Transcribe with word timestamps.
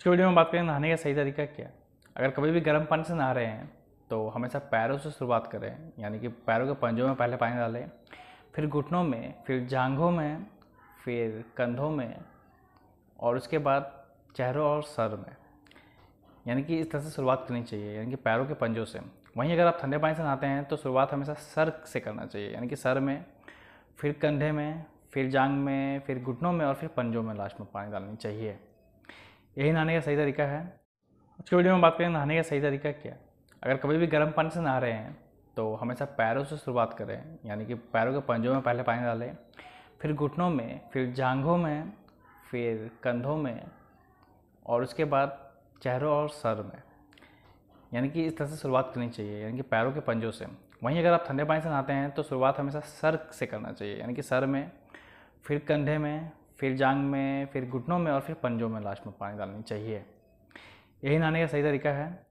आज 0.00 0.06
वीडियो 0.08 0.26
में 0.26 0.34
बात 0.34 0.48
करें, 0.52 0.62
नहाने 0.62 0.90
का 0.90 0.96
सही 0.96 1.14
तरीका 1.14 1.44
क्या 1.46 1.66
अगर 2.16 2.30
कभी 2.30 2.50
भी 2.50 2.60
गर्म 2.60 2.84
पानी 2.90 3.04
से 3.04 3.14
नहा 3.14 3.32
रहे 3.32 3.46
हैं 3.46 3.68
तो 4.10 4.28
हमेशा 4.28 4.58
पैरों 4.70 4.96
से 4.98 5.10
शुरुआत 5.10 5.46
करें, 5.52 5.76
यानी 5.98 6.18
कि 6.20 6.28
पैरों 6.28 6.66
के 6.66 6.74
पंजों 6.80 7.06
में 7.06 7.16
पहले 7.16 7.36
पानी 7.36 7.56
डालें, 7.56 7.90
फिर 8.54 8.66
घुटनों 8.66 9.02
में, 9.04 9.34
फिर 9.46 9.66
जांघों 9.66 10.10
में, 10.10 10.46
फिर 11.04 11.44
कंधों 11.56 11.90
में, 11.90 12.16
और 13.18 13.36
उसके 13.36 13.58
बाद 13.58 13.92
चेहरों 14.36 14.66
और 14.66 14.82
सर 14.84 15.16
में। 15.16 15.36
यानी 16.46 16.62
कि 16.62 16.78
इस 16.80 16.90
तरह 16.90 17.02
से 17.02 17.10
शुरुआत 17.10 17.44
करनी 17.48 17.62
चाहिए, 17.62 17.94
यानी 17.96 18.10
कि 18.10 18.16
पैरों 18.18 18.46
के 18.46 18.54
पंजों 18.54 18.84
से। 18.84 19.00
वहीं 19.36 19.52
अगर 19.52 19.66
आप 19.66 19.78
ठंडे 19.82 19.98
पानी 19.98 20.14
से 20.14 20.22
नहाते 20.22 20.46
हैं 20.46 20.64
तो 20.64 20.76
शुरुआत 20.76 21.12
हमेशा 21.12 21.34
सर 21.34 21.72
से 21.86 22.00
करना 22.00 22.26
चाहिए, 22.26 22.50
यानी 22.54 22.68
कि 22.68 22.76
सर 22.76 23.00
में, 23.00 23.24
फिर 23.98 24.18
कंधे 24.22 24.50
में, 24.52 24.84
फिर 25.12 25.30
जांग 25.30 25.58
में, 25.58 26.00
फिर 26.00 26.22
घुटनों 26.22 26.52
में, 26.52 26.66
और 26.66 26.74
फिर 26.74 26.88
पंजों 26.88 27.22
में 27.22 27.34
लास्ट 27.34 27.60
में 27.60 27.68
पानी 27.74 27.92
डालनी 27.92 28.16
चाहिए। 28.16 28.58
यही 29.56 29.70
नहाने 29.72 29.94
का 29.94 30.00
सही 30.00 30.16
तरीका 30.16 30.44
है। 30.44 30.58
आज 31.40 31.48
की 31.50 31.56
वीडियो 31.56 31.72
में 31.72 31.82
बात 31.82 31.96
करें, 31.98 32.08
नहाने 32.08 32.36
का 32.36 32.42
सही 32.42 32.60
तरीका 32.60 32.90
क्या? 32.92 33.14
अगर 33.62 33.76
कभी 33.76 33.96
भी 33.98 34.06
गर्म 34.06 34.30
पानी 34.30 34.50
से 34.50 34.60
नहा 34.60 34.78
रहे 34.78 34.92
हैं 34.92 35.16
तो 35.56 35.74
हमेशा 35.74 36.04
पैरों 36.18 36.44
से 36.44 36.56
शुरुआत 36.56 36.94
करें, 36.94 37.38
यानी 37.46 37.66
कि 37.66 37.74
पैरों 37.74 38.12
के 38.12 38.20
पंजों 38.28 38.52
में 38.54 38.62
पहले 38.62 38.82
पानी 38.82 39.02
डालें, 39.02 39.36
फिर 40.00 40.12
घुटनों 40.12 40.48
में, 40.50 40.80
फिर 40.92 41.12
जांघों 41.12 41.56
में, 41.56 41.92
फिर 42.50 42.90
कंधों 43.02 43.36
में, 43.36 43.66
और 44.66 44.82
उसके 44.82 45.04
बाद 45.06 45.38
चेहरों 45.82 46.14
और 46.14 46.28
सर 46.30 46.62
में। 46.64 46.82
यानी 47.92 48.10
कि 48.10 48.26
इस 48.26 48.38
तरह 48.38 48.48
से 48.48 48.56
शुरुआत 48.56 48.92
करनी 48.94 49.08
चाहिए, 49.10 49.42
यानी 49.42 49.56
कि 49.56 49.62
पैरों 49.64 49.92
के 49.92 50.00
पंजों 50.00 50.30
से। 50.30 50.46
वहीं 50.82 51.00
अगर 51.00 51.12
आप 51.12 51.24
ठंडे 51.28 51.44
पानी 51.44 51.60
से 51.60 51.68
नहाते 51.68 51.92
हैं 51.92 52.10
तो 52.10 52.22
शुरुआत 52.22 52.58
हमेशा 52.60 52.80
सर 52.80 53.18
से 53.32 53.46
करना 53.46 53.72
चाहिए, 53.72 53.96
यानी 53.96 54.14
कि 54.14 54.22
सर 54.22 54.46
में, 54.46 54.70
फिर 55.44 55.58
कंधे 55.58 55.98
में 55.98 56.30
फिर 56.60 56.76
जांग 56.76 57.04
में, 57.04 57.46
फिर 57.46 57.64
घुटनों 57.64 57.98
में 57.98 58.12
और 58.12 58.20
फिर 58.20 58.34
पंजों 58.34 58.68
में 58.68 58.80
लास्ट 58.80 59.06
में 59.06 59.14
पानी 59.20 59.38
डालनी 59.38 59.62
चाहिए। 59.62 60.04
यही 61.04 61.18
नहाने 61.18 61.40
का 61.40 61.46
सही 61.46 61.62
तरीका 61.62 61.90
है। 61.90 62.26